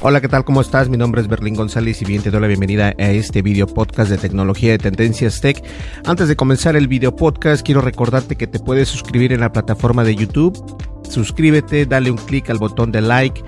[0.00, 0.44] Hola, ¿qué tal?
[0.44, 0.88] ¿Cómo estás?
[0.88, 4.10] Mi nombre es Berlín González y bien te doy la bienvenida a este video podcast
[4.10, 5.64] de tecnología de Tendencias Tech.
[6.04, 10.04] Antes de comenzar el video podcast, quiero recordarte que te puedes suscribir en la plataforma
[10.04, 10.62] de YouTube.
[11.08, 13.42] Suscríbete, dale un clic al botón de like,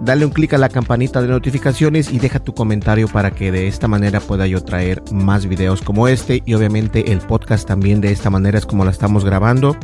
[0.00, 3.66] dale un clic a la campanita de notificaciones y deja tu comentario para que de
[3.66, 8.12] esta manera pueda yo traer más videos como este y obviamente el podcast también de
[8.12, 9.76] esta manera es como la estamos grabando.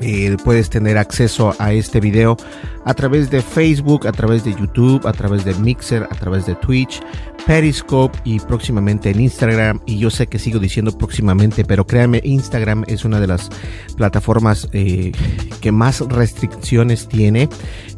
[0.00, 2.36] Eh, puedes tener acceso a este video
[2.84, 6.54] a través de Facebook, a través de YouTube, a través de Mixer, a través de
[6.54, 7.00] Twitch,
[7.46, 9.80] Periscope y próximamente en Instagram.
[9.86, 13.50] Y yo sé que sigo diciendo próximamente, pero créanme, Instagram es una de las
[13.96, 15.12] plataformas eh,
[15.60, 17.48] que más restricciones tiene.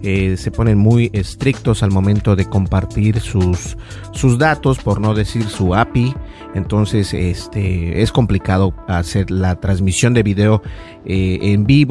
[0.03, 3.77] Eh, se ponen muy estrictos al momento de compartir sus,
[4.13, 6.15] sus datos, por no decir su API.
[6.55, 10.63] Entonces, este es complicado hacer la transmisión de video
[11.05, 11.90] en vivo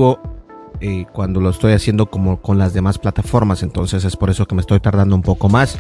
[0.82, 3.64] eh, cuando lo estoy haciendo como con las demás plataformas.
[3.64, 5.78] Entonces es por eso que me estoy tardando un poco más.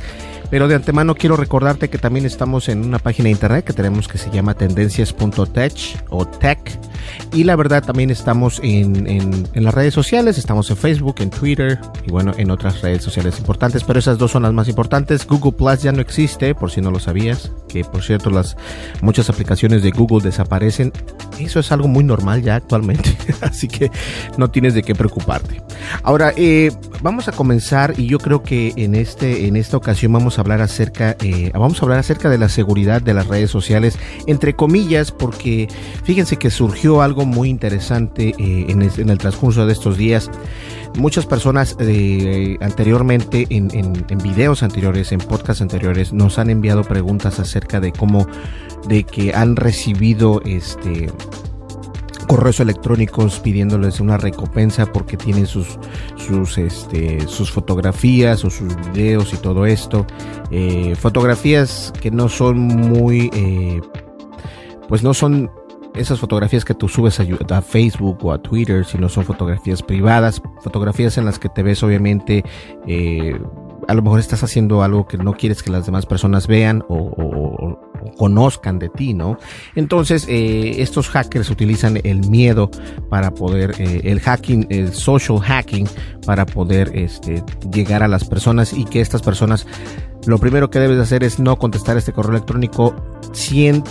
[0.49, 4.07] Pero de antemano quiero recordarte que también estamos en una página de internet que tenemos
[4.07, 6.79] que se llama tendencias.tech o tech.
[7.33, 11.29] Y la verdad también estamos en, en, en, las redes sociales, estamos en Facebook, en
[11.29, 15.25] Twitter y bueno, en otras redes sociales importantes, pero esas dos son las más importantes.
[15.25, 18.57] Google Plus ya no existe, por si no lo sabías, que por cierto las
[19.01, 20.91] muchas aplicaciones de Google desaparecen.
[21.39, 23.91] Eso es algo muy normal ya actualmente, así que
[24.37, 25.61] no tienes de qué preocuparte.
[26.03, 30.37] Ahora, eh, vamos a comenzar y yo creo que en, este, en esta ocasión vamos
[30.37, 33.97] a hablar acerca, eh, vamos a hablar acerca de la seguridad de las redes sociales,
[34.27, 35.67] entre comillas, porque
[36.03, 40.29] fíjense que surgió algo muy interesante eh, en, el, en, el, transcurso de estos días.
[40.97, 46.83] Muchas personas eh, anteriormente, en, en, en, videos anteriores, en podcasts anteriores, nos han enviado
[46.83, 48.27] preguntas acerca de cómo,
[48.87, 51.07] de que han recibido este
[52.29, 55.79] correos electrónicos pidiéndoles una recompensa porque tienen sus
[56.15, 60.05] sus este sus fotografías o sus videos y todo esto.
[60.51, 63.81] Eh, fotografías que no son muy eh,
[64.87, 65.49] pues no son
[65.95, 71.17] esas fotografías que tú subes a, Facebook o a Twitter, sino son fotografías privadas, fotografías
[71.17, 72.43] en las que te ves obviamente
[72.87, 73.39] eh,
[73.87, 77.89] a lo mejor estás haciendo algo que no quieres que las demás personas vean o
[78.17, 79.37] conozcan de ti, ¿no?
[79.75, 82.69] Entonces, eh, estos hackers utilizan el miedo
[83.09, 85.87] para poder, eh, el hacking, el social hacking,
[86.25, 89.65] para poder este, llegar a las personas y que estas personas,
[90.25, 92.95] lo primero que debes hacer es no contestar este correo electrónico
[93.33, 93.83] 100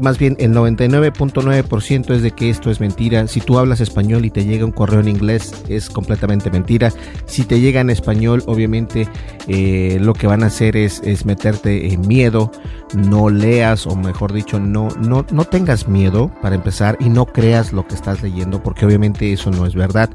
[0.00, 3.26] más bien el 99.9% es de que esto es mentira.
[3.26, 6.92] Si tú hablas español y te llega un correo en inglés, es completamente mentira.
[7.26, 9.08] Si te llega en español, obviamente
[9.48, 12.50] eh, lo que van a hacer es, es meterte en miedo.
[12.94, 17.72] No leas, o mejor dicho, no, no, no tengas miedo para empezar y no creas
[17.72, 20.10] lo que estás leyendo, porque obviamente eso no es verdad.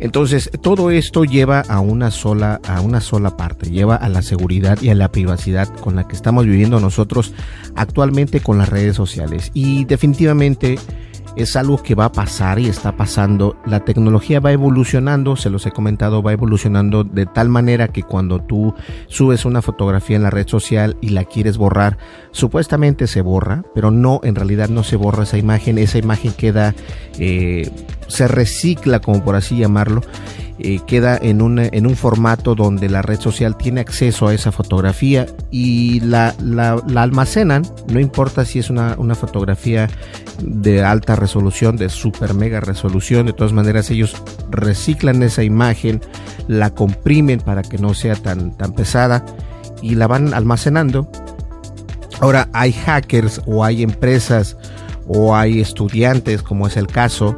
[0.00, 4.80] Entonces, todo esto lleva a una sola a una sola parte, lleva a la seguridad
[4.80, 7.34] y a la privacidad con la que estamos viviendo nosotros
[7.76, 9.50] actualmente con las redes sociales.
[9.54, 10.78] Y definitivamente
[11.40, 13.56] es algo que va a pasar y está pasando.
[13.66, 18.40] La tecnología va evolucionando, se los he comentado, va evolucionando de tal manera que cuando
[18.40, 18.74] tú
[19.06, 21.98] subes una fotografía en la red social y la quieres borrar,
[22.30, 26.74] supuestamente se borra, pero no, en realidad no se borra esa imagen, esa imagen queda,
[27.18, 27.70] eh,
[28.06, 30.02] se recicla, como por así llamarlo.
[30.62, 34.52] Eh, queda en un, en un formato donde la red social tiene acceso a esa
[34.52, 37.62] fotografía y la, la, almacenan,
[37.92, 39.88] no importa si es una, una, fotografía
[40.42, 44.14] de alta resolución, de super mega resolución, de todas maneras ellos
[44.50, 46.00] reciclan esa imagen,
[46.48, 49.24] la comprimen para que no sea tan, tan pesada
[49.82, 51.10] y la van almacenando.
[52.20, 54.56] Ahora hay hackers o hay empresas
[55.06, 57.36] o hay estudiantes, como es el caso,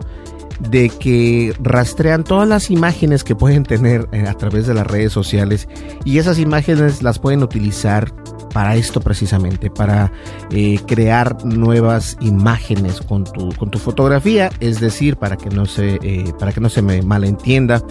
[0.70, 5.12] de que rastrean todas las imágenes que pueden tener eh, a través de las redes
[5.12, 5.68] sociales
[6.04, 8.12] y esas imágenes las pueden utilizar
[8.52, 10.12] para esto precisamente, para
[10.50, 15.98] eh, crear nuevas imágenes con tu, con tu fotografía, es decir, para que no se,
[16.02, 17.82] eh, para que no se me malentienda.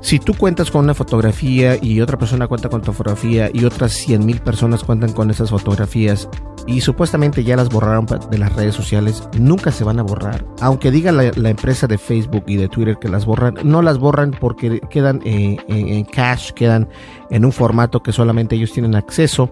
[0.00, 3.92] Si tú cuentas con una fotografía y otra persona cuenta con tu fotografía y otras
[3.92, 6.28] 100 mil personas cuentan con esas fotografías
[6.66, 10.44] y supuestamente ya las borraron de las redes sociales, nunca se van a borrar.
[10.60, 14.32] Aunque diga la, empresa de Facebook y de Twitter que las borran, no las borran
[14.32, 16.88] porque quedan eh, en cache, quedan
[17.30, 19.50] en un formato que solamente ellos tienen acceso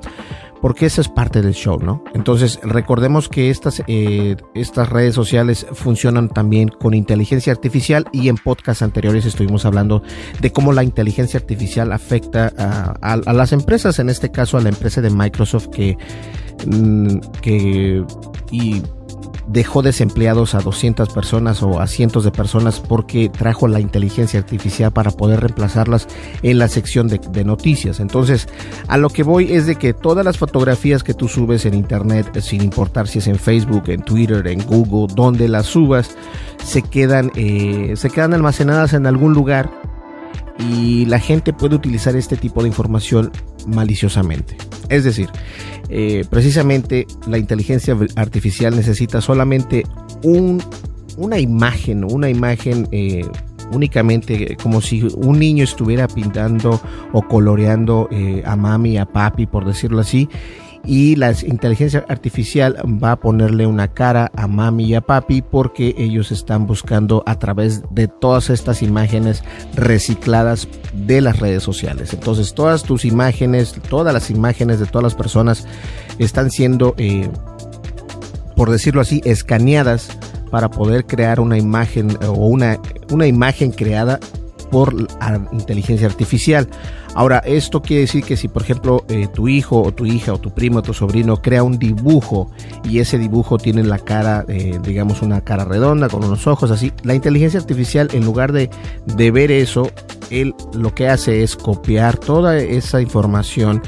[0.62, 2.04] porque eso es parte del show, ¿no?
[2.14, 8.36] Entonces, recordemos que estas, eh, estas redes sociales funcionan también con inteligencia artificial y en
[8.36, 10.02] podcasts anteriores estuvimos hablando
[10.40, 14.68] de cómo la inteligencia artificial afecta a, a las empresas, en este caso a la
[14.68, 15.98] empresa de Microsoft que,
[16.64, 18.04] mm, que
[18.52, 18.82] y
[19.46, 24.92] dejó desempleados a 200 personas o a cientos de personas porque trajo la inteligencia artificial
[24.92, 26.08] para poder reemplazarlas
[26.42, 27.98] en la sección de, noticias.
[27.98, 28.48] Entonces,
[28.86, 32.40] a lo que voy es de que todas las fotografías que tú subes en internet,
[32.40, 36.16] sin importar si es en Facebook, en Twitter, en Google, donde las subas,
[36.64, 39.70] se quedan, eh, se quedan almacenadas en algún lugar
[40.58, 43.30] y la gente puede utilizar este tipo de información
[43.66, 44.56] maliciosamente.
[44.88, 45.30] Es decir,
[45.88, 49.84] eh, precisamente la inteligencia artificial necesita solamente
[50.22, 50.62] un,
[51.16, 53.24] una imagen, una imagen eh,
[53.72, 56.80] únicamente como si un niño estuviera pintando
[57.12, 60.28] o coloreando eh, a mami, a papi, por decirlo así,
[60.84, 65.94] y la inteligencia artificial va a ponerle una cara a mami y a papi porque
[65.96, 69.44] ellos están buscando a través de todas estas imágenes
[69.74, 72.12] recicladas de las redes sociales.
[72.12, 75.66] Entonces todas tus imágenes, todas las imágenes de todas las personas
[76.18, 77.28] están siendo, eh,
[78.56, 80.18] por decirlo así, escaneadas
[80.50, 82.78] para poder crear una imagen o una,
[83.10, 84.20] una imagen creada
[84.70, 86.68] por la inteligencia artificial.
[87.14, 90.38] Ahora, esto quiere decir que si, por ejemplo, eh, tu hijo o tu hija o
[90.38, 92.50] tu primo o tu sobrino crea un dibujo
[92.84, 96.92] y ese dibujo tiene la cara, eh, digamos, una cara redonda con unos ojos así,
[97.02, 98.70] la inteligencia artificial, en lugar de,
[99.06, 99.90] de ver eso,
[100.40, 103.82] él lo que hace es copiar toda esa información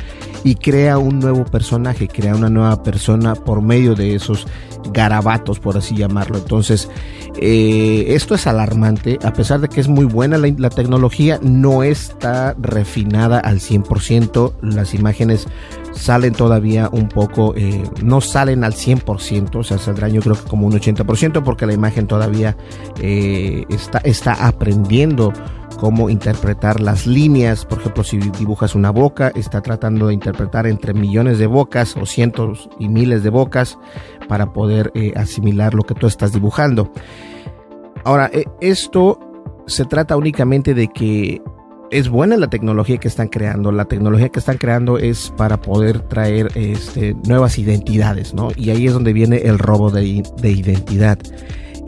[0.44, 4.46] y crea un nuevo personaje, crea una nueva persona por medio de esos
[4.92, 6.36] garabatos, por así llamarlo.
[6.36, 6.90] Entonces,
[7.36, 12.54] eh, esto es alarmante, a pesar de que es muy buena la, tecnología, no está
[12.60, 15.46] refinada al 100%, las imágenes
[15.92, 20.48] salen todavía un poco, eh, no salen al 100%, o sea, saldrán yo creo que
[20.48, 22.56] como un 80%, porque la imagen todavía
[23.00, 25.32] eh, está, está aprendiendo
[25.74, 27.64] cómo interpretar las líneas.
[27.64, 32.06] Por ejemplo, si dibujas una boca, está tratando de interpretar entre millones de bocas o
[32.06, 33.78] cientos y miles de bocas
[34.28, 36.90] para poder eh, asimilar lo que tú estás dibujando.
[38.04, 39.18] Ahora, eh, esto
[39.66, 41.42] se trata únicamente de que
[41.90, 43.70] es buena la tecnología que están creando.
[43.70, 48.48] La tecnología que están creando es para poder traer este, nuevas identidades, ¿no?
[48.56, 51.18] Y ahí es donde viene el robo de, de identidad.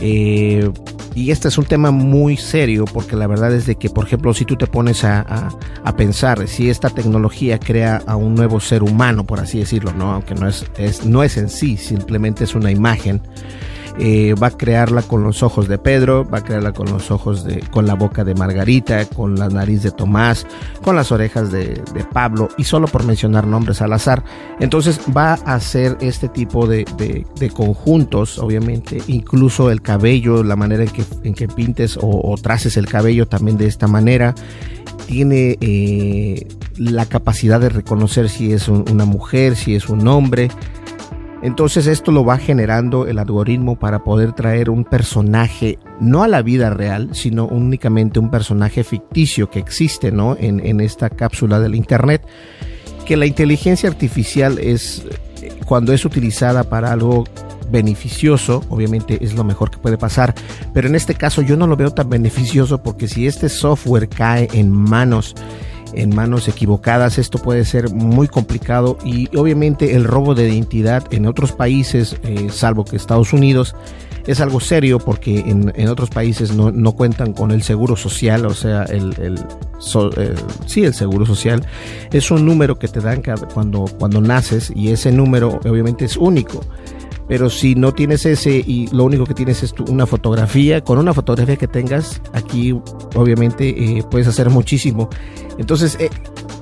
[0.00, 0.70] Eh,
[1.14, 4.34] y este es un tema muy serio porque la verdad es de que, por ejemplo,
[4.34, 5.48] si tú te pones a,
[5.96, 10.12] pensar si esta tecnología crea a un nuevo ser humano, por así decirlo, ¿no?
[10.12, 13.22] aunque no es, es, no es en sí, simplemente es una imagen.
[13.98, 17.44] Eh, va a crearla con los ojos de Pedro, va a crearla con los ojos
[17.44, 20.46] de, con la boca de Margarita, con la nariz de Tomás,
[20.82, 24.22] con las orejas de, Pablo, y solo por mencionar nombres al azar.
[24.60, 26.84] Entonces va a hacer este tipo de,
[27.54, 32.86] conjuntos, obviamente, incluso el cabello, la manera en que, en que pintes o, traces el
[32.86, 34.34] cabello también de esta manera
[35.06, 40.50] tiene eh, la capacidad de reconocer si es una mujer, si es un hombre,
[41.46, 46.42] entonces esto lo va generando el algoritmo para poder traer un personaje no a la
[46.42, 50.36] vida real, sino únicamente un personaje ficticio que existe ¿no?
[50.40, 52.26] en, esta cápsula del Internet.
[53.04, 55.06] Que la inteligencia artificial es,
[55.66, 57.22] cuando es utilizada para algo
[57.70, 60.34] beneficioso, obviamente es lo mejor que puede pasar,
[60.74, 64.48] pero en este caso yo no lo veo tan beneficioso porque si este software cae
[64.52, 65.36] en manos
[65.96, 67.18] en manos equivocadas.
[67.18, 72.48] Esto puede ser muy complicado y obviamente el robo de identidad en otros países, eh,
[72.50, 73.74] salvo que Estados Unidos,
[74.26, 78.44] es algo serio porque en, en otros países no, no, cuentan con el seguro social,
[78.46, 79.38] o sea, el, el,
[79.78, 80.34] so, el,
[80.66, 81.64] sí, el seguro social
[82.12, 83.22] es un número que te dan
[83.54, 86.64] cuando, cuando naces y ese número obviamente es único.
[87.28, 90.98] Pero si no tienes ese y lo único que tienes es tu, una fotografía, con
[90.98, 92.72] una fotografía que tengas, aquí
[93.14, 93.68] obviamente
[93.98, 95.08] eh, puedes hacer muchísimo.
[95.58, 96.10] Entonces, eh,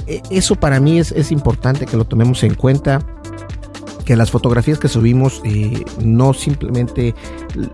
[0.07, 3.05] eh, eso para mí es, es importante que lo tomemos en cuenta
[4.05, 7.15] que las fotografías que subimos eh, no simplemente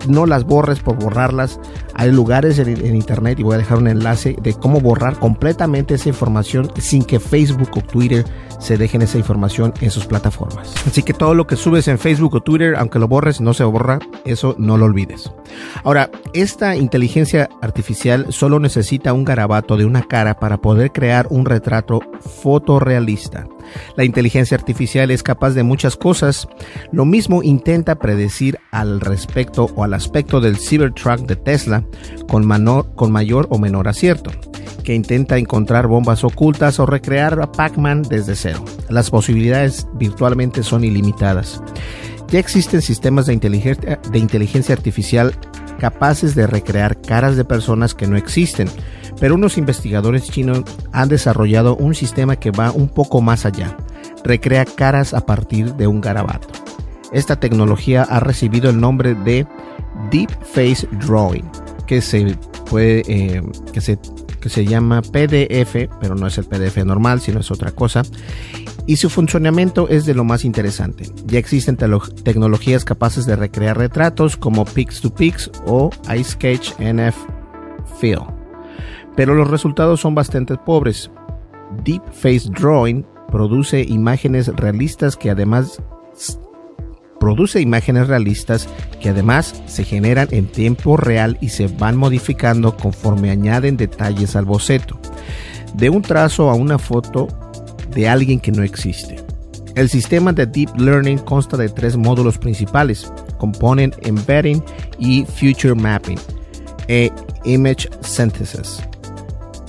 [0.08, 1.60] no las borres por borrarlas.
[1.94, 5.94] Hay lugares en, en, internet y voy a dejar un enlace de cómo borrar completamente
[5.94, 8.24] esa información sin que Facebook o Twitter
[8.58, 10.74] se dejen esa información en sus plataformas.
[10.86, 13.64] Así que todo lo que subes en Facebook o Twitter, aunque lo borres, no se
[13.64, 15.32] borra, eso no lo olvides.
[15.82, 21.46] Ahora, esta inteligencia artificial solo necesita un garabato de una cara para poder crear un
[21.46, 22.00] retrato
[22.42, 23.46] fotorrealista.
[23.96, 26.48] La inteligencia artificial es capaz de muchas cosas.
[26.92, 31.84] Lo mismo intenta predecir al respecto o al aspecto del Cybertruck de Tesla
[32.28, 32.48] con,
[32.94, 34.30] con mayor o menor acierto
[34.80, 38.64] que intenta encontrar bombas ocultas o recrear a Pac-Man desde cero.
[38.88, 41.62] Las posibilidades virtualmente son ilimitadas.
[42.28, 45.34] Ya existen sistemas de inteligencia, de inteligencia artificial
[45.80, 48.68] capaces de recrear caras de personas que no existen,
[49.18, 53.76] pero unos investigadores chinos han desarrollado un sistema que va un poco más allá.
[54.22, 56.48] Recrea caras a partir de un garabato.
[57.12, 59.46] Esta tecnología ha recibido el nombre de
[60.10, 61.50] Deep Face Drawing,
[61.86, 62.36] que se
[62.68, 63.98] puede, eh, que se
[64.40, 68.02] que se llama PDF, pero no es el PDF normal, sino es otra cosa.
[68.86, 71.04] Y su funcionamiento es de lo más interesante.
[71.26, 77.16] Ya existen tecnologías capaces de recrear retratos como Pix2Pix o iSketch NF
[78.00, 78.20] Fill.
[79.16, 81.10] Pero los resultados son bastante pobres.
[81.84, 85.80] Deep Face Drawing produce imágenes realistas que además
[87.20, 88.66] produce imágenes realistas
[89.00, 94.46] que además se generan en tiempo real y se van modificando conforme añaden detalles al
[94.46, 94.98] boceto,
[95.74, 97.28] de un trazo a una foto
[97.94, 99.16] de alguien que no existe.
[99.76, 104.62] El sistema de Deep Learning consta de tres módulos principales, Component Embedding
[104.98, 106.18] y Future Mapping,
[106.88, 107.12] e
[107.44, 108.82] Image Synthesis.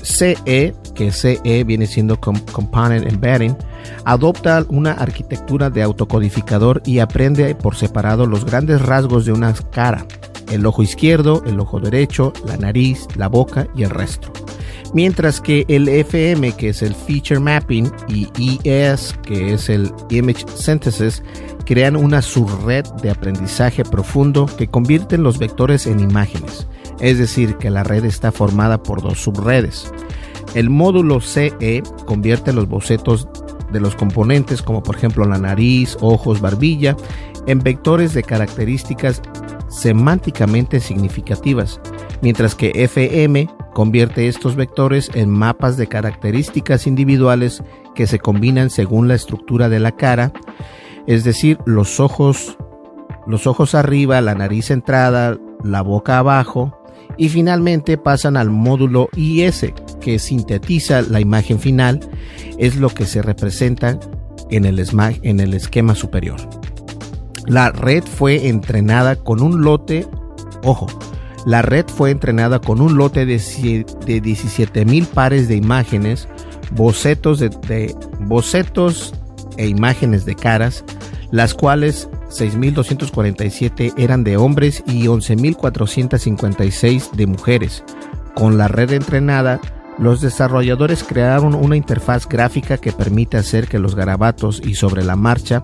[0.01, 3.55] CE, que CE viene siendo Component Embedding,
[4.05, 10.05] adopta una arquitectura de autocodificador y aprende por separado los grandes rasgos de una cara,
[10.51, 14.31] el ojo izquierdo, el ojo derecho, la nariz, la boca y el resto.
[14.93, 20.45] Mientras que el FM, que es el Feature Mapping, y ES, que es el Image
[20.53, 21.23] Synthesis,
[21.65, 26.67] crean una subred de aprendizaje profundo que convierten los vectores en imágenes.
[26.99, 29.89] Es decir, que la red está formada por dos subredes.
[30.53, 33.29] El módulo CE convierte los bocetos
[33.71, 36.95] de los componentes como por ejemplo la nariz, ojos, barbilla,
[37.47, 39.21] en vectores de características
[39.69, 41.79] semánticamente significativas,
[42.21, 47.63] mientras que FM convierte estos vectores en mapas de características individuales
[47.95, 50.33] que se combinan según la estructura de la cara,
[51.07, 52.57] es decir, los ojos,
[53.25, 56.80] los ojos arriba, la nariz centrada, la boca abajo,
[57.21, 59.67] y finalmente pasan al módulo IS
[60.01, 61.99] que sintetiza la imagen final,
[62.57, 63.99] es lo que se representa
[64.49, 64.83] en el,
[65.21, 66.41] en el esquema superior.
[67.45, 70.07] La red fue entrenada con un lote,
[70.63, 70.87] ojo,
[71.45, 76.27] la red fue entrenada con un lote de, de 17 mil pares de imágenes,
[76.71, 79.13] bocetos de bocetos
[79.57, 80.83] e imágenes de caras,
[81.31, 87.83] las cuales 6.247 eran de hombres y 11.456 de mujeres.
[88.35, 89.59] Con la red entrenada,
[89.97, 95.15] los desarrolladores crearon una interfaz gráfica que permite hacer que los garabatos y sobre la
[95.15, 95.61] marcha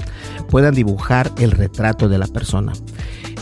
[0.49, 2.73] puedan dibujar el retrato de la persona.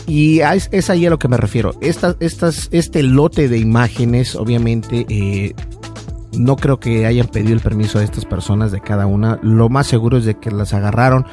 [0.06, 1.74] Y es, ahí a lo que me refiero.
[1.80, 5.52] Este lote de imágenes, obviamente, eh,
[6.36, 9.38] no creo que hayan pedido el permiso a estas personas de cada una.
[9.42, 11.26] Lo más seguro es de que las agarraron,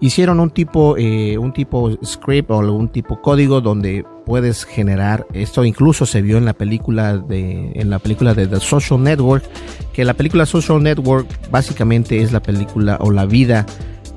[0.00, 5.26] hicieron un tipo, eh, un tipo script o un tipo código donde puedes generar.
[5.32, 9.44] Esto incluso se vio en la película de, en la película de The Social Network,
[9.92, 13.66] que la película Social Network básicamente es la película o la vida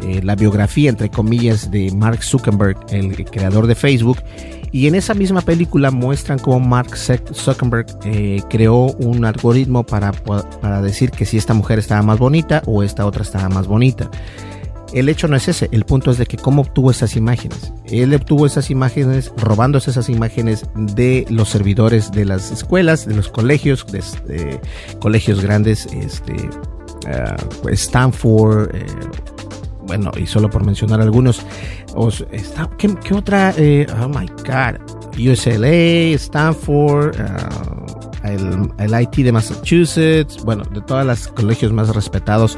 [0.04, 4.18] eh, la biografía, entre comillas, de Mark Zuckerberg, el creador de Facebook.
[4.72, 10.82] Y en esa misma película muestran cómo Mark Zuckerberg eh, creó un algoritmo para, para
[10.82, 14.10] decir que si esta mujer estaba más bonita o esta otra estaba más bonita.
[14.94, 17.72] El hecho no es ese, el punto es de que cómo obtuvo esas imágenes.
[17.86, 23.30] Él obtuvo esas imágenes robándose esas imágenes de los servidores de las escuelas, de los
[23.30, 24.60] colegios, de, de
[25.00, 28.86] colegios grandes, este, uh, Stanford, eh,
[29.92, 31.42] bueno, y solo por mencionar algunos,
[31.96, 33.54] os, está, ¿qué, qué otra?
[33.58, 34.80] Eh, oh my God,
[35.20, 42.58] USLA, Stanford, uh, el, el, IT de Massachusetts, bueno, de todos los colegios más respetados.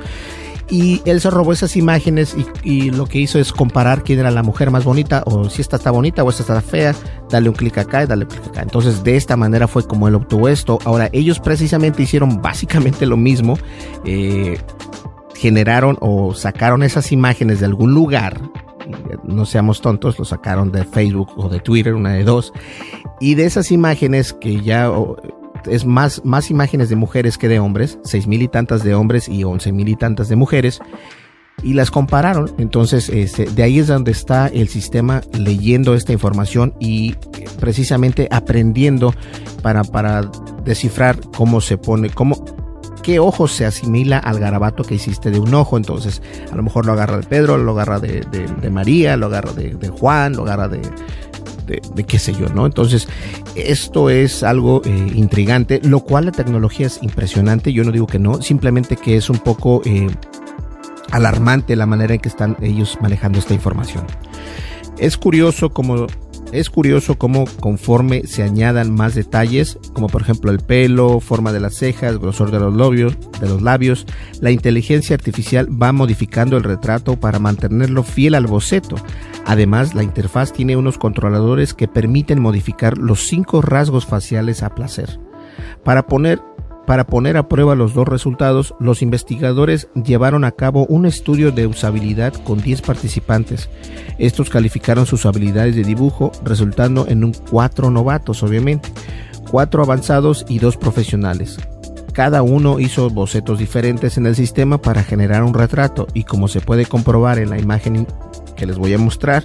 [0.70, 4.30] Y él se robó esas imágenes y, y, lo que hizo es comparar quién era
[4.30, 6.94] la mujer más bonita, o si esta está bonita o esta está fea,
[7.32, 8.62] dale un clic acá y dale un clic acá.
[8.62, 10.78] Entonces, de esta manera fue como él obtuvo esto.
[10.86, 13.58] Ahora, ellos precisamente hicieron básicamente lo mismo.
[14.06, 14.60] Eh,
[15.44, 18.40] generaron o sacaron esas imágenes de algún lugar
[19.24, 22.54] no seamos tontos, lo sacaron de Facebook o de Twitter, una de dos.
[23.20, 24.90] Y de esas imágenes que ya
[25.66, 29.30] es más, más imágenes de mujeres que de hombres, seis mil y tantas de hombres
[29.30, 30.80] y once mil y tantas de mujeres,
[31.62, 32.54] y las compararon.
[32.58, 37.16] Entonces, este, de ahí es donde está el sistema leyendo esta información y
[37.60, 39.14] precisamente aprendiendo
[39.62, 40.30] para, para
[40.66, 42.44] descifrar cómo se pone, cómo,
[43.04, 45.78] qué ojo se asimila al garabato que hiciste de un ojo.
[45.78, 49.52] Entonces, a lo mejor lo agarra de Pedro, lo agarra de, de, María, lo agarra
[49.52, 50.82] de, de, Juan, lo agarra de,
[51.68, 52.66] de, qué sé yo, ¿no?
[52.66, 53.08] Entonces,
[53.56, 57.74] esto es algo eh, intrigante, lo cual la tecnología es impresionante.
[57.74, 60.08] Yo no digo que no, simplemente que es un poco eh,
[61.12, 64.06] alarmante la manera en que están ellos manejando esta información.
[64.98, 66.08] Es curioso como
[66.54, 71.60] es curioso cómo conforme se añadan más detalles, como por ejemplo el pelo, forma de
[71.60, 74.06] las cejas, grosor de los labios, de los labios,
[74.40, 78.96] la inteligencia artificial va modificando el retrato para mantenerlo fiel al boceto.
[79.46, 85.20] Además, la interfaz tiene unos controladores que permiten modificar los cinco rasgos faciales a placer.
[85.84, 86.40] Para poner
[86.86, 91.66] para poner a prueba los dos resultados, los investigadores llevaron a cabo un estudio de
[91.66, 93.70] usabilidad con 10 participantes.
[94.18, 98.90] Estos calificaron sus habilidades de dibujo, resultando en un 4 novatos, obviamente,
[99.50, 101.58] 4 avanzados y 2 profesionales.
[102.12, 106.62] Cada uno hizo bocetos diferentes en el sistema para generar un retrato y como se
[106.62, 108.06] puede comprobar en la imagen
[108.56, 109.44] que les voy a mostrar,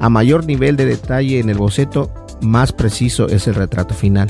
[0.00, 4.28] a mayor nivel de detalle en el boceto, más preciso es el retrato final.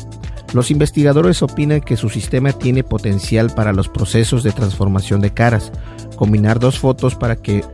[0.55, 5.73] Los investigadores opinan que su sistema tiene potencial para los procesos de transformación de caras,
[6.17, 7.65] combinar dos fotos para que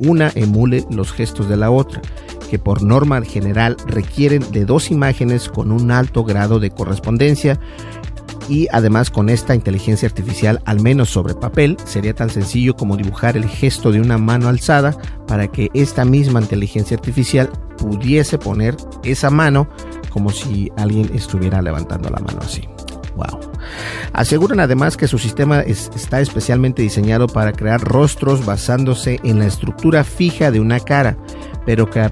[0.00, 2.02] una emule los gestos de la otra,
[2.50, 7.58] que por norma general requieren de dos imágenes con un alto grado de correspondencia
[8.48, 13.36] y además con esta inteligencia artificial, al menos sobre papel, sería tan sencillo como dibujar
[13.36, 19.30] el gesto de una mano alzada para que esta misma inteligencia artificial pudiese poner esa
[19.30, 19.68] mano
[20.10, 22.68] como si alguien estuviera levantando la mano así.
[23.16, 23.40] Wow.
[24.12, 30.04] Aseguran además que su sistema está especialmente diseñado para crear rostros basándose en la estructura
[30.04, 31.16] fija de una cara,
[31.66, 32.08] pero que,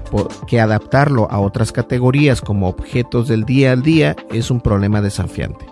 [0.47, 5.65] que adaptarlo a otras categorías como objetos del día al día es un problema desafiante.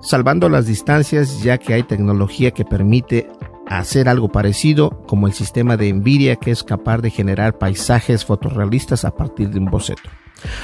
[0.00, 3.28] Salvando las distancias ya que hay tecnología que permite
[3.66, 9.04] hacer algo parecido como el sistema de Nvidia que es capaz de generar paisajes fotorrealistas
[9.04, 10.08] a partir de un boceto.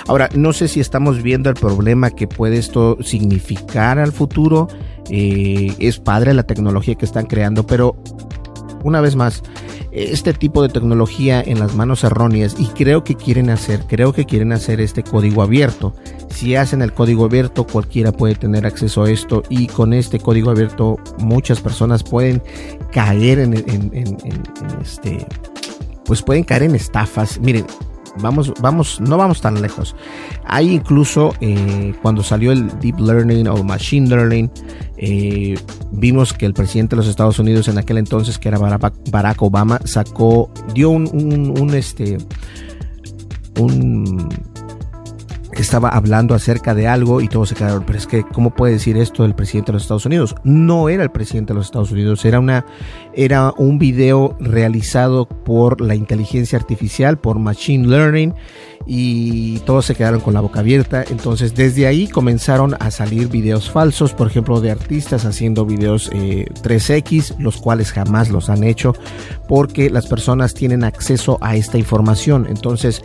[0.07, 4.69] Ahora, no sé si estamos viendo el problema que puede esto significar al futuro.
[5.11, 7.97] Eh, es padre la tecnología que están creando, pero
[8.85, 9.43] una vez más,
[9.93, 14.25] este tipo de tecnología en las manos erróneas y creo que quieren hacer, creo que
[14.25, 15.95] quieren hacer este código abierto.
[16.31, 20.51] Si hacen el código abierto, cualquiera puede tener acceso a esto y con este código
[20.51, 22.43] abierto muchas personas pueden
[22.91, 24.19] caer en, en
[24.81, 25.27] este,
[26.07, 27.39] pues pueden caer en estafas.
[27.39, 27.67] Miren,
[28.21, 29.95] vamos, vamos, no vamos tan lejos.
[30.45, 34.51] Hay incluso eh, cuando salió el Deep Learning o Machine Learning,
[34.97, 35.59] eh,
[35.91, 39.81] vimos que el presidente de los Estados Unidos en aquel entonces, que era Barack Obama,
[39.85, 42.19] sacó, dio un, un, un este,
[43.59, 44.29] un
[45.53, 48.97] estaba hablando acerca de algo y todos se quedaron, pero es que, ¿cómo puede decir
[48.97, 50.35] esto el presidente de los Estados Unidos?
[50.45, 52.65] No era el presidente de los Estados Unidos, era, una,
[53.15, 58.35] era un video realizado por la inteligencia artificial, por Machine Learning,
[58.87, 61.05] y todos se quedaron con la boca abierta.
[61.09, 67.31] Entonces desde ahí comenzaron a salir videos falsos, por ejemplo de artistas haciendo videos 3X,
[67.31, 68.95] eh, los cuales jamás los han hecho
[69.49, 72.47] porque las personas tienen acceso a esta información.
[72.49, 73.03] Entonces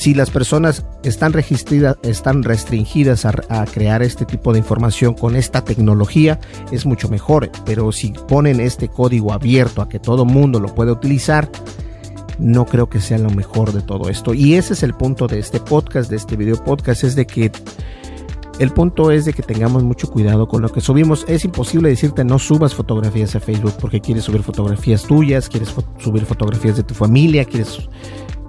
[0.00, 5.62] si las personas están registradas, están restringidas a, crear este tipo de información con esta
[5.62, 6.40] tecnología,
[6.72, 7.50] es mucho mejor.
[7.66, 11.50] Pero si ponen este código abierto a que todo mundo lo pueda utilizar,
[12.38, 14.32] no creo que sea lo mejor de todo esto.
[14.32, 17.52] Y ese es el punto de este podcast, de este video podcast, es de que
[18.58, 21.26] el punto es de que tengamos mucho cuidado con lo que subimos.
[21.28, 26.24] Es imposible decirte no subas fotografías a Facebook porque quieres subir fotografías tuyas, quieres subir
[26.24, 27.86] fotografías de tu familia, quieres,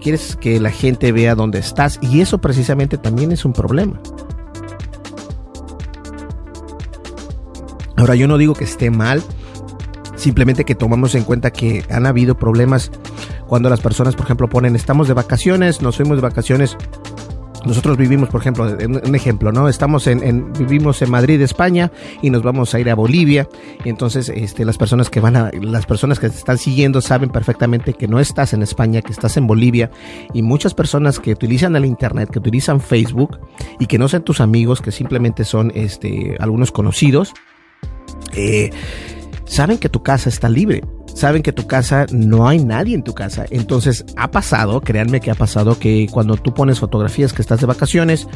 [0.02, 4.02] quieres que la gente vea dónde estás y eso precisamente también es un problema.
[7.96, 9.22] Ahora yo no digo que esté mal,
[10.16, 12.92] simplemente que tomamos en cuenta que han habido problemas
[13.48, 16.78] cuando las personas, por ejemplo, ponen, estamos de vacaciones, nos fuimos de vacaciones
[17.66, 19.70] nosotros vivimos, por ejemplo, un ejemplo, ¿no?
[19.70, 23.48] Estamos en, vivimos en Madrid, España, y nos vamos a ir a Bolivia.
[23.84, 27.30] Y entonces, este, las personas que van a, las personas que te están siguiendo saben
[27.30, 29.92] perfectamente que no estás en España, que estás en Bolivia.
[30.34, 33.40] Y muchas personas que utilizan el internet, que utilizan Facebook,
[33.80, 37.34] y que no son tus amigos, que simplemente son, este, algunos conocidos,
[38.34, 38.72] eh,
[39.46, 40.82] saben que tu casa está libre
[41.14, 43.46] saben que tu casa no hay nadie en tu casa.
[43.50, 47.68] Entonces ha pasado, créanme que ha pasado que cuando tú pones fotografías que estás de
[47.68, 48.28] vacaciones,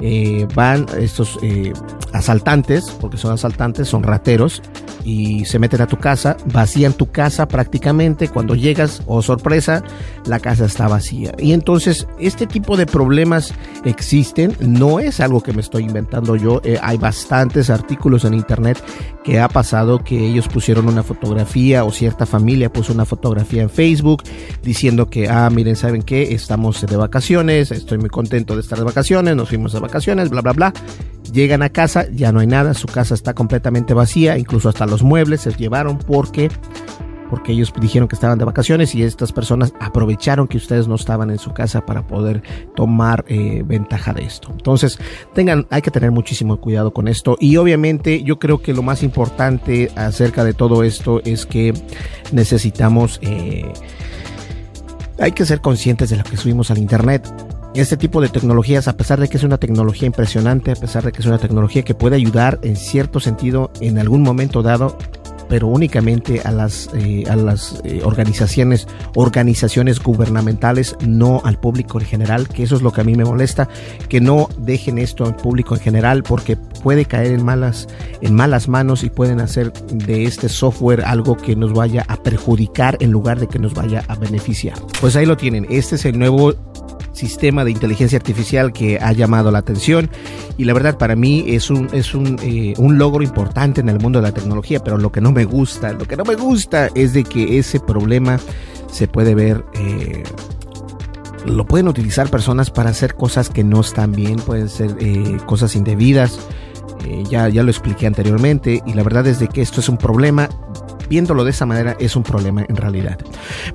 [0.00, 1.72] eh, van estos eh,
[2.12, 4.62] asaltantes, porque son asaltantes, son rateros,
[5.04, 8.28] y se meten a tu casa, vacían tu casa prácticamente.
[8.28, 9.82] Cuando llegas, oh sorpresa,
[10.26, 11.32] la casa está vacía.
[11.38, 16.60] Y entonces este tipo de problemas existen, no es algo que me estoy inventando yo,
[16.64, 18.82] eh, hay bastantes artículos en internet
[19.24, 23.70] que ha pasado que ellos pusieron una fotografía o cierta familia puso una fotografía en
[23.70, 24.22] Facebook
[24.62, 26.34] diciendo que, ah, miren, ¿saben qué?
[26.34, 30.42] Estamos de vacaciones, estoy muy contento de estar de vacaciones, nos fuimos de vacaciones, bla,
[30.42, 30.72] bla, bla.
[31.32, 35.02] Llegan a casa, ya no hay nada, su casa está completamente vacía, incluso hasta los
[35.02, 36.48] muebles se llevaron porque
[37.28, 41.30] porque ellos dijeron que estaban de vacaciones y estas personas aprovecharon que ustedes no estaban
[41.30, 42.42] en su casa para poder
[42.74, 44.48] tomar eh, ventaja de esto.
[44.50, 44.98] Entonces,
[45.34, 49.02] tengan, hay que tener muchísimo cuidado con esto y obviamente yo creo que lo más
[49.02, 51.72] importante acerca de todo esto es que
[52.32, 53.72] necesitamos, eh,
[55.18, 57.28] hay que ser conscientes de lo que subimos al internet
[57.74, 61.12] este tipo de tecnologías, a pesar de que es una tecnología impresionante, a pesar de
[61.12, 64.96] que es una tecnología que puede ayudar en cierto sentido en algún momento dado,
[65.48, 72.06] pero únicamente a las, eh, a las eh, organizaciones, organizaciones gubernamentales, no al público en
[72.06, 73.68] general, que eso es lo que a mí me molesta,
[74.08, 77.88] que no dejen esto al público en general porque puede caer en malas,
[78.20, 82.96] en malas manos y pueden hacer de este software algo que nos vaya a perjudicar
[83.00, 84.78] en lugar de que nos vaya a beneficiar.
[85.00, 86.54] Pues ahí lo tienen, este es el nuevo
[87.18, 90.08] sistema de inteligencia artificial que ha llamado la atención.
[90.56, 93.98] Y la verdad para mí es un es un, eh, un, logro importante en el
[93.98, 96.88] mundo de la tecnología pero lo que no me gusta lo que no me gusta
[96.94, 98.38] es de que ese problema
[98.90, 100.24] se puede ver eh,
[101.44, 105.76] lo pueden utilizar personas para hacer cosas que no están bien pueden ser eh, cosas
[105.76, 106.38] indebidas.
[107.30, 110.50] Ya, ya lo expliqué anteriormente y la verdad es de que esto es un problema
[111.08, 113.18] viéndolo de esa manera es un problema en realidad.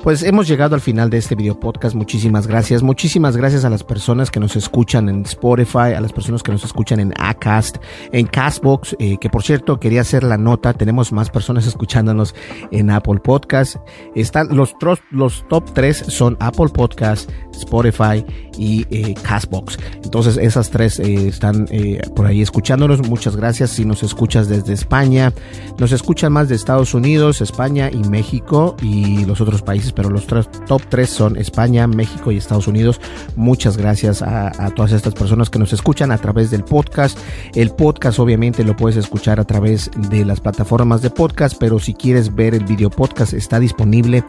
[0.03, 1.95] Pues hemos llegado al final de este video podcast.
[1.95, 2.83] Muchísimas gracias.
[2.83, 6.63] Muchísimas gracias a las personas que nos escuchan en Spotify, a las personas que nos
[6.63, 7.77] escuchan en Acast,
[8.11, 10.73] en Castbox, eh, que por cierto quería hacer la nota.
[10.73, 12.35] Tenemos más personas escuchándonos
[12.71, 13.77] en Apple Podcast.
[14.15, 14.75] Están los,
[15.11, 18.25] los top 3 son Apple Podcast, Spotify
[18.57, 19.77] y eh, Castbox.
[20.03, 21.67] Entonces esas tres eh, están
[22.15, 23.07] por ahí escuchándonos.
[23.07, 25.33] Muchas gracias si nos escuchas desde España.
[25.77, 30.27] Nos escuchan más de Estados Unidos, España y México y los otros países, pero los
[30.27, 32.99] top tres son España, México y Estados Unidos.
[33.35, 37.17] Muchas gracias a, todas estas personas que nos escuchan a través del podcast.
[37.55, 41.93] El podcast obviamente lo puedes escuchar a través de las plataformas de podcast, pero si
[41.93, 44.23] quieres ver el video podcast está disponible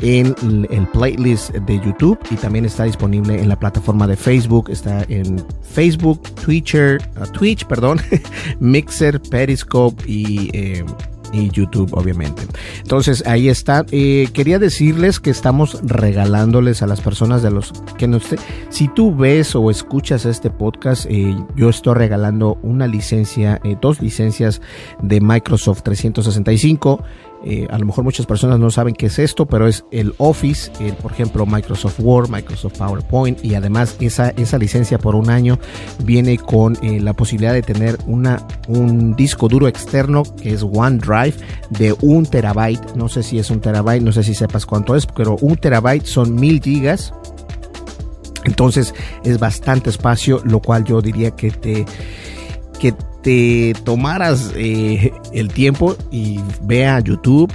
[0.00, 0.34] en
[0.70, 4.68] el playlist de YouTube y también está disponible en la plataforma de Facebook.
[4.70, 8.00] Está en Facebook, Twitter, uh, Twitch, perdón,
[8.60, 10.84] Mixer, Periscope y eh,
[11.34, 12.42] y YouTube, obviamente.
[12.80, 13.84] Entonces, ahí está.
[13.90, 18.36] Eh, quería decirles que estamos regalándoles a las personas de los que no esté.
[18.70, 24.60] Si tú ves o escuchas este podcast, eh, yo estoy regalando una licencia, dos licencias
[25.02, 27.02] de Microsoft 365
[27.46, 30.70] eh, a lo mejor muchas personas no saben qué es esto, pero es el Office,
[31.02, 35.58] por ejemplo Microsoft Word, Microsoft PowerPoint y además esa, esa licencia por un año
[36.04, 41.34] viene con eh, la posibilidad de tener una, un disco duro externo que es OneDrive
[41.70, 42.94] de un terabyte.
[42.94, 46.06] No sé si es un terabyte, no sé si sepas cuánto es, pero un terabyte
[46.06, 47.12] son mil gigas.
[48.44, 51.84] Entonces es bastante espacio, lo cual yo diría que te
[52.78, 57.50] que te tomaras eh, el tiempo y vea YouTube,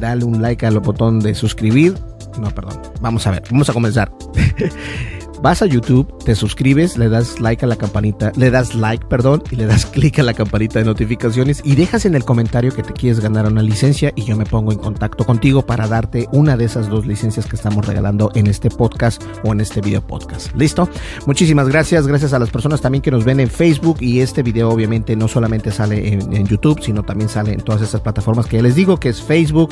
[0.00, 1.94] dale un like al botón de suscribir.
[2.40, 2.80] No, perdón.
[3.00, 4.10] Vamos a ver, vamos a comenzar.
[5.42, 9.42] vas a YouTube, te suscribes, le das like a la campanita, le das like, perdón,
[9.50, 12.82] y le das clic a la campanita de notificaciones y dejas en el comentario que
[12.82, 16.56] te quieres ganar una licencia y yo me pongo en contacto contigo para darte una
[16.56, 20.54] de esas dos licencias que estamos regalando en este podcast o en este video podcast.
[20.54, 20.88] ¿Listo?
[21.26, 24.68] Muchísimas gracias, gracias a las personas también que nos ven en Facebook y este video
[24.68, 28.62] obviamente no solamente sale en, YouTube, sino también sale en todas estas plataformas que ya
[28.62, 29.70] les digo, que es Facebook,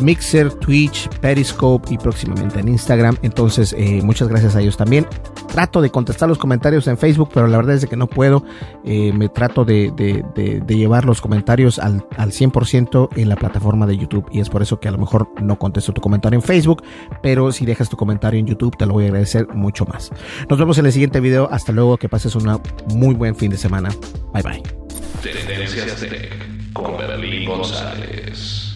[0.00, 3.16] Mixer, Twitch, Periscope y próximamente en Instagram.
[3.22, 7.46] Entonces, eh, muchas gracias a ellos también trato de contestar los comentarios en Facebook, pero
[7.46, 8.44] la verdad es que no puedo.
[8.84, 9.92] Eh, me trato de,
[10.68, 14.80] llevar los comentarios al, al 100% en la plataforma de YouTube y es por eso
[14.80, 16.82] que a lo mejor no contesto tu comentario en Facebook,
[17.22, 20.10] pero si dejas tu comentario en YouTube te lo voy a agradecer mucho más.
[20.48, 21.48] Nos vemos en el siguiente video.
[21.50, 22.60] Hasta luego, que pases un
[22.94, 23.88] muy buen fin de semana.
[24.32, 24.62] Bye bye.
[26.74, 28.75] con Berlín González.